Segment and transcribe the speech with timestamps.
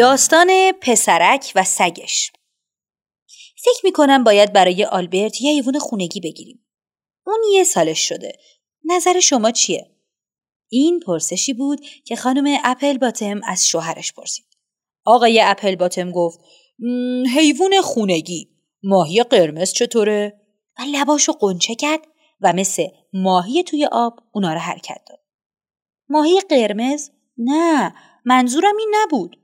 [0.00, 2.32] داستان پسرک و سگش
[3.56, 6.66] فکر می‌کنم باید برای آلبرت یه حیوان خونگی بگیریم.
[7.26, 8.32] اون یه سالش شده.
[8.84, 9.90] نظر شما چیه؟
[10.68, 14.46] این پرسشی بود که خانم اپل باتم از شوهرش پرسید.
[15.04, 16.40] آقای اپل باتم گفت
[17.34, 18.50] حیوان خونگی
[18.82, 20.40] ماهی قرمز چطوره؟
[20.78, 22.06] و لباشو قنچه کرد
[22.40, 25.20] و مثل ماهی توی آب اونا رو حرکت داد.
[26.08, 27.94] ماهی قرمز؟ نه
[28.24, 29.36] منظورم این نبود.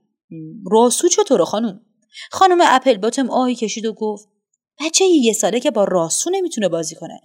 [0.70, 1.80] راسو چطوره خانم؟
[2.30, 4.28] خانم اپل باتم آهی کشید و گفت
[4.80, 7.20] بچه یه ساله که با راسو نمی‌تونه بازی کنه.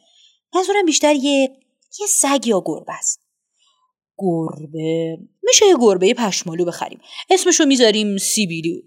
[0.56, 1.58] منظورم بیشتر یه
[2.00, 3.32] یه سگ یا گربه است.
[4.18, 8.82] گربه میشه یه گربه پشمالو بخریم اسمشو می‌ذاریم سیبیلیو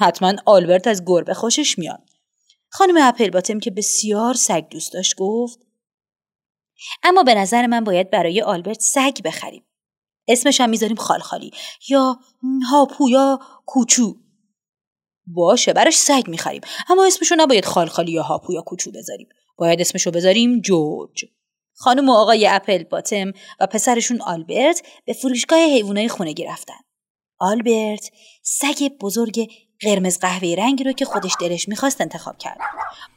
[0.00, 2.10] حتما آلبرت از گربه خوشش میاد
[2.68, 5.58] خانم اپل باتم که بسیار سگ دوست داشت گفت
[7.02, 9.64] اما به نظر من باید برای آلبرت سگ بخریم
[10.28, 11.50] اسمش هم می‌ذاریم خالخالی.
[11.88, 12.18] یا
[12.70, 14.14] هاپو یا کوچو.
[15.26, 16.60] باشه براش سگ می‌خریم.
[16.90, 19.28] اما اسمشو نباید خالخالی یا هاپو یا کوچو بذاریم.
[19.56, 21.24] باید اسمشو بذاریم جورج
[21.74, 26.74] خانم و آقای اپل باتم و پسرشون آلبرت به فروشگاه حیوانای خونگی رفتن.
[27.38, 28.10] آلبرت
[28.42, 29.50] سگ بزرگ
[29.80, 32.58] قرمز قهوه رنگی رو که خودش دلش می‌خواست انتخاب کرد.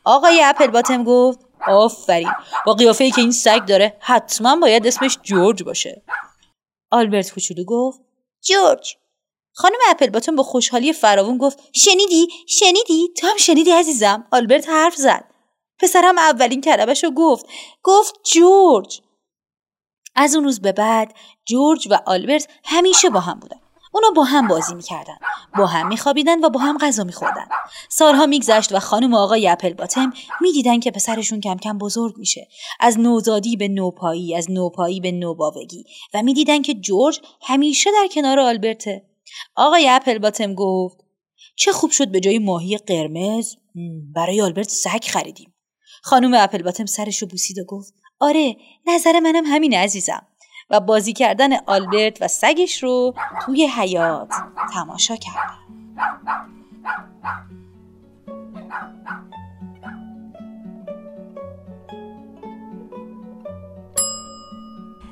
[0.03, 2.31] آقای اپل باتم گفت آفرین.
[2.65, 6.03] با قیافه ای که این سگ داره حتما باید اسمش جورج باشه.
[6.93, 8.01] آلبرت کوچولو گفت
[8.41, 8.95] جورج
[9.53, 14.95] خانم اپل باتون با خوشحالی فراوون گفت شنیدی؟ شنیدی؟ تو هم شنیدی عزیزم؟ آلبرت حرف
[14.95, 15.33] زد.
[15.79, 17.45] پسرم اولین کلمش رو گفت.
[17.83, 19.01] گفت جورج.
[20.15, 21.13] از اون روز به بعد
[21.45, 23.62] جورج و آلبرت همیشه با هم بودن.
[23.93, 25.17] اونا با هم بازی می‌کردن.
[25.57, 27.45] با هم میخوابیدن و با هم غذا میخوردن.
[27.89, 32.47] سالها میگذشت و خانم و آقای اپل باتم می‌دیدن که پسرشون کم کم بزرگ میشه.
[32.79, 35.83] از نوزادی به نوپایی از نوپایی به نوباوگی.
[36.13, 39.05] و می‌دیدن که جورج همیشه در کنار آلبرته
[39.55, 40.97] آقای اپل باتم گفت
[41.55, 43.55] چه خوب شد به جای ماهی قرمز.
[44.15, 45.53] برای آلبرت سگ خریدیم.
[46.03, 48.55] خانم اپل باتم سرش بوسید و گفت آره
[48.85, 50.27] نظر منم همین عزیزم.
[50.69, 53.13] و بازی کردن آلبرت و سگش رو
[53.45, 54.33] توی حیات
[54.73, 55.63] تماشا کردن.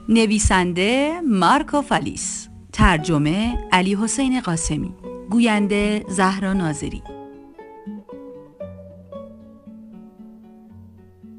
[0.10, 4.96] نویسنده مارکو فالیس ترجمه علی حسین قاسمی
[5.30, 7.04] گوینده زهرا ناظری.